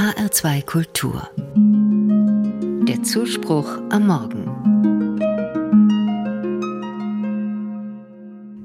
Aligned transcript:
HR2 0.00 0.64
Kultur. 0.64 1.28
Der 2.88 3.02
Zuspruch 3.02 3.82
am 3.90 4.06
Morgen. 4.06 4.46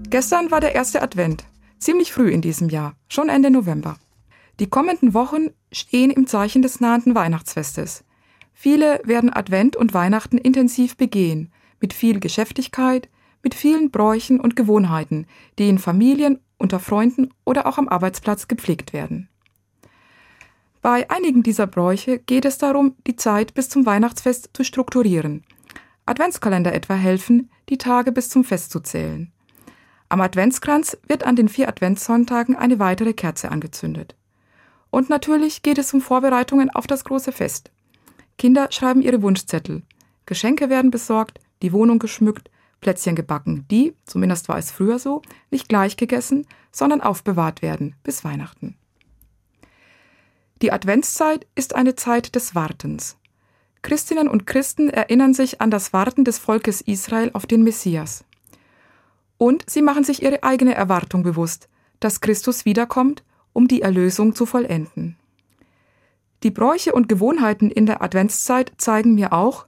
Gestern 0.10 0.50
war 0.50 0.62
der 0.62 0.76
erste 0.76 1.02
Advent, 1.02 1.44
ziemlich 1.78 2.14
früh 2.14 2.32
in 2.32 2.40
diesem 2.40 2.70
Jahr, 2.70 2.96
schon 3.10 3.28
Ende 3.28 3.52
November. 3.52 3.98
Die 4.62 4.70
kommenden 4.70 5.14
Wochen 5.14 5.50
stehen 5.74 6.10
im 6.10 6.26
Zeichen 6.26 6.62
des 6.62 6.80
nahenden 6.80 7.16
Weihnachtsfestes. 7.16 8.06
Viele 8.54 9.02
werden 9.04 9.30
Advent 9.30 9.76
und 9.76 9.94
Weihnachten 9.94 10.38
intensiv 10.38 10.96
begehen, 10.96 11.52
mit 11.82 11.92
viel 11.92 12.22
Geschäftigkeit, 12.22 13.10
mit 13.44 13.56
vielen 13.56 13.92
Bräuchen 13.92 14.40
und 14.40 14.56
Gewohnheiten, 14.56 15.28
die 15.60 15.68
in 15.68 15.80
Familien, 15.80 16.40
unter 16.58 16.80
Freunden 16.80 17.34
oder 17.44 17.68
auch 17.68 17.78
am 17.78 17.90
Arbeitsplatz 17.90 18.48
gepflegt 18.48 18.94
werden. 18.94 19.28
Bei 20.86 21.10
einigen 21.10 21.42
dieser 21.42 21.66
Bräuche 21.66 22.20
geht 22.20 22.46
es 22.46 22.60
darum, 22.60 22.96
die 23.08 23.16
Zeit 23.16 23.56
bis 23.56 23.70
zum 23.70 23.88
Weihnachtsfest 23.88 24.52
zu 24.54 24.64
strukturieren. 24.64 25.44
Adventskalender 26.06 26.76
etwa 26.76 26.94
helfen, 26.94 27.50
die 27.70 27.80
Tage 27.80 28.12
bis 28.12 28.30
zum 28.30 28.44
Fest 28.44 28.70
zu 28.70 28.82
zählen. 28.82 29.32
Am 30.10 30.22
Adventskranz 30.22 30.96
wird 31.08 31.24
an 31.24 31.36
den 31.36 31.50
vier 31.50 31.70
Adventssonntagen 31.70 32.56
eine 32.56 32.78
weitere 32.78 33.14
Kerze 33.14 33.50
angezündet. 33.50 34.16
Und 34.92 35.10
natürlich 35.10 35.64
geht 35.64 35.80
es 35.80 35.92
um 35.92 36.02
Vorbereitungen 36.02 36.70
auf 36.70 36.86
das 36.86 37.04
große 37.04 37.32
Fest. 37.32 37.72
Kinder 38.38 38.68
schreiben 38.70 39.02
ihre 39.02 39.24
Wunschzettel. 39.24 39.82
Geschenke 40.28 40.70
werden 40.70 40.92
besorgt, 40.92 41.40
die 41.64 41.74
Wohnung 41.74 41.98
geschmückt, 41.98 42.52
Plätzchen 42.80 43.16
gebacken, 43.16 43.66
die, 43.72 43.96
zumindest 44.06 44.50
war 44.50 44.60
es 44.60 44.70
früher 44.70 45.00
so, 45.00 45.24
nicht 45.50 45.68
gleich 45.68 45.98
gegessen, 45.98 46.46
sondern 46.72 47.02
aufbewahrt 47.02 47.64
werden 47.64 47.96
bis 48.04 48.24
Weihnachten. 48.24 48.78
Die 50.62 50.72
Adventszeit 50.72 51.46
ist 51.56 51.76
eine 51.76 51.96
Zeit 51.96 52.36
des 52.36 52.56
Wartens. 52.56 53.18
Christinnen 53.82 54.30
und 54.30 54.48
Christen 54.48 54.90
erinnern 54.90 55.34
sich 55.34 55.60
an 55.60 55.70
das 55.70 55.92
Warten 55.92 56.24
des 56.24 56.40
Volkes 56.40 56.80
Israel 56.80 57.30
auf 57.34 57.46
den 57.46 57.64
Messias. 57.64 58.24
Und 59.38 59.70
sie 59.70 59.82
machen 59.82 60.06
sich 60.06 60.24
ihre 60.24 60.44
eigene 60.44 60.74
Erwartung 60.74 61.24
bewusst, 61.24 61.68
dass 62.00 62.22
Christus 62.22 62.64
wiederkommt, 62.64 63.24
um 63.52 63.68
die 63.68 63.82
Erlösung 63.82 64.34
zu 64.34 64.46
vollenden. 64.46 65.18
Die 66.44 66.52
Bräuche 66.52 66.94
und 66.94 67.10
Gewohnheiten 67.10 67.70
in 67.70 67.86
der 67.86 68.02
Adventszeit 68.02 68.72
zeigen 68.78 69.14
mir 69.14 69.34
auch, 69.34 69.68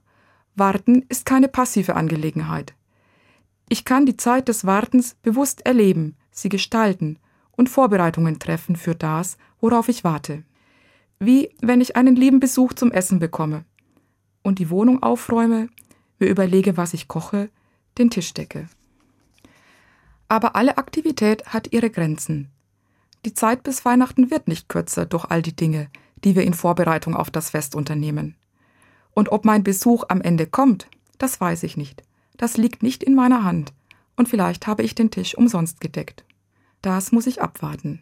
Warten 0.54 1.04
ist 1.08 1.26
keine 1.26 1.48
passive 1.48 1.96
Angelegenheit. 1.96 2.74
Ich 3.68 3.84
kann 3.84 4.06
die 4.06 4.16
Zeit 4.16 4.48
des 4.48 4.64
Wartens 4.64 5.14
bewusst 5.22 5.66
erleben, 5.66 6.16
sie 6.30 6.48
gestalten 6.48 7.18
und 7.52 7.68
Vorbereitungen 7.68 8.38
treffen 8.38 8.74
für 8.74 8.94
das, 8.94 9.36
worauf 9.60 9.88
ich 9.88 10.02
warte. 10.02 10.44
Wie 11.20 11.50
wenn 11.60 11.80
ich 11.80 11.96
einen 11.96 12.16
lieben 12.16 12.40
Besuch 12.40 12.72
zum 12.74 12.92
Essen 12.92 13.18
bekomme 13.18 13.64
und 14.42 14.58
die 14.58 14.70
Wohnung 14.70 15.02
aufräume, 15.02 15.68
mir 16.18 16.28
überlege, 16.28 16.76
was 16.76 16.94
ich 16.94 17.08
koche, 17.08 17.50
den 17.98 18.10
Tisch 18.10 18.34
decke. 18.34 18.68
Aber 20.28 20.54
alle 20.56 20.78
Aktivität 20.78 21.46
hat 21.46 21.72
ihre 21.72 21.90
Grenzen. 21.90 22.50
Die 23.24 23.34
Zeit 23.34 23.62
bis 23.62 23.84
Weihnachten 23.84 24.30
wird 24.30 24.46
nicht 24.46 24.68
kürzer 24.68 25.06
durch 25.06 25.24
all 25.24 25.42
die 25.42 25.56
Dinge, 25.56 25.90
die 26.24 26.36
wir 26.36 26.44
in 26.44 26.54
Vorbereitung 26.54 27.14
auf 27.14 27.30
das 27.30 27.50
Fest 27.50 27.74
unternehmen. 27.74 28.36
Und 29.14 29.30
ob 29.30 29.44
mein 29.44 29.64
Besuch 29.64 30.04
am 30.08 30.20
Ende 30.20 30.46
kommt, 30.46 30.86
das 31.18 31.40
weiß 31.40 31.64
ich 31.64 31.76
nicht. 31.76 32.02
Das 32.36 32.56
liegt 32.56 32.82
nicht 32.82 33.02
in 33.02 33.14
meiner 33.14 33.42
Hand. 33.42 33.72
Und 34.16 34.28
vielleicht 34.28 34.66
habe 34.66 34.82
ich 34.82 34.94
den 34.94 35.10
Tisch 35.10 35.36
umsonst 35.36 35.80
gedeckt. 35.80 36.24
Das 36.82 37.10
muss 37.10 37.26
ich 37.26 37.42
abwarten. 37.42 38.00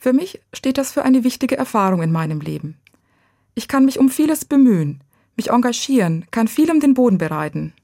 Für 0.00 0.14
mich 0.14 0.40
steht 0.54 0.78
das 0.78 0.92
für 0.92 1.04
eine 1.04 1.24
wichtige 1.24 1.58
Erfahrung 1.58 2.02
in 2.02 2.10
meinem 2.10 2.40
Leben. 2.40 2.78
Ich 3.54 3.68
kann 3.68 3.84
mich 3.84 3.98
um 3.98 4.08
vieles 4.08 4.46
bemühen, 4.46 5.04
mich 5.36 5.50
engagieren, 5.50 6.24
kann 6.30 6.48
viel 6.48 6.70
um 6.70 6.80
den 6.80 6.94
Boden 6.94 7.18
bereiten. 7.18 7.74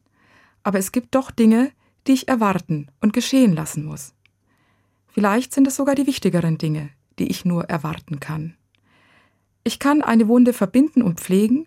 Aber 0.63 0.79
es 0.79 0.93
gibt 0.93 1.15
doch 1.15 1.31
Dinge, 1.31 1.71
die 2.07 2.13
ich 2.13 2.27
erwarten 2.27 2.89
und 3.03 3.13
geschehen 3.13 3.55
lassen 3.55 3.85
muss. 3.85 4.15
Vielleicht 5.09 5.53
sind 5.53 5.67
es 5.67 5.77
sogar 5.77 5.95
die 5.95 6.07
wichtigeren 6.07 6.57
Dinge, 6.57 6.89
die 7.19 7.29
ich 7.29 7.45
nur 7.45 7.65
erwarten 7.65 8.19
kann. 8.19 8.55
Ich 9.63 9.79
kann 9.79 10.01
eine 10.01 10.27
Wunde 10.27 10.55
verbinden 10.55 11.03
und 11.03 11.21
pflegen, 11.21 11.67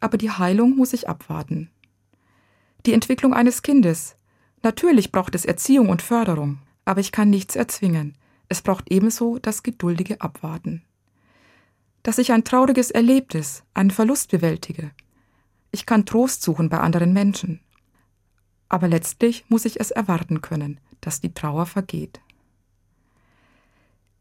aber 0.00 0.16
die 0.16 0.30
Heilung 0.30 0.74
muss 0.74 0.94
ich 0.94 1.06
abwarten. 1.06 1.70
Die 2.86 2.94
Entwicklung 2.94 3.34
eines 3.34 3.60
Kindes. 3.60 4.16
Natürlich 4.62 5.12
braucht 5.12 5.34
es 5.34 5.44
Erziehung 5.44 5.90
und 5.90 6.00
Förderung, 6.00 6.60
aber 6.86 7.00
ich 7.00 7.12
kann 7.12 7.28
nichts 7.28 7.56
erzwingen. 7.56 8.16
Es 8.52 8.60
braucht 8.60 8.92
ebenso 8.92 9.38
das 9.38 9.62
geduldige 9.62 10.20
Abwarten. 10.20 10.82
Dass 12.02 12.18
ich 12.18 12.32
ein 12.32 12.44
trauriges 12.44 12.90
Erlebnis, 12.90 13.62
einen 13.72 13.90
Verlust 13.90 14.30
bewältige. 14.30 14.90
Ich 15.70 15.86
kann 15.86 16.04
Trost 16.04 16.42
suchen 16.42 16.68
bei 16.68 16.78
anderen 16.78 17.14
Menschen. 17.14 17.60
Aber 18.68 18.88
letztlich 18.88 19.46
muss 19.48 19.64
ich 19.64 19.80
es 19.80 19.90
erwarten 19.90 20.42
können, 20.42 20.80
dass 21.00 21.22
die 21.22 21.32
Trauer 21.32 21.64
vergeht. 21.64 22.20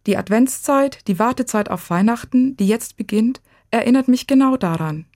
Die 0.08 0.16
Adventszeit, 0.16 1.06
die 1.10 1.20
Wartezeit 1.20 1.70
auf 1.70 1.90
Weihnachten, 1.90 2.56
die 2.56 2.70
jetzt 2.70 2.96
beginnt, 2.96 3.42
erinnert 3.70 4.08
mich 4.08 4.28
genau 4.28 4.56
daran. 4.56 5.08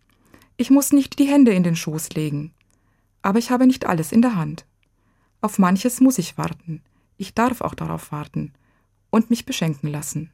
Ich 0.58 0.70
muss 0.70 0.92
nicht 0.92 1.20
die 1.20 1.30
Hände 1.30 1.54
in 1.54 1.64
den 1.64 1.78
Schoß 1.78 2.10
legen. 2.10 2.54
Aber 3.22 3.40
ich 3.40 3.50
habe 3.50 3.66
nicht 3.66 3.86
alles 3.86 4.12
in 4.12 4.22
der 4.22 4.36
Hand. 4.36 4.66
Auf 5.40 5.58
manches 5.58 6.02
muss 6.02 6.18
ich 6.18 6.38
warten. 6.38 6.84
Ich 7.16 7.34
darf 7.34 7.62
auch 7.62 7.76
darauf 7.76 8.12
warten 8.12 8.52
und 9.16 9.30
mich 9.30 9.46
beschenken 9.46 9.90
lassen. 9.90 10.30